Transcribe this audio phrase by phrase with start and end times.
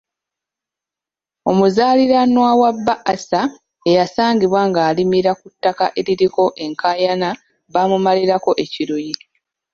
[1.49, 3.49] Omuzaaliranwa wa ba Acer
[3.89, 7.29] eyasangibwa ng'alimira ku ttaka eririko enkaayana
[7.73, 9.13] baamumalirako ekiruyi.